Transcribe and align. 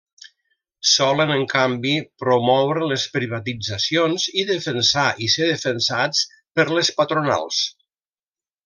Solen, 0.91 1.33
en 1.35 1.43
canvi, 1.51 1.91
promoure 2.23 2.87
les 2.93 3.05
privatitzacions 3.19 4.27
i 4.45 4.49
defensar, 4.55 5.07
i 5.27 5.31
ser 5.37 5.53
defensats, 5.53 6.25
per 6.61 6.71
les 6.79 6.95
patronals. 7.03 7.63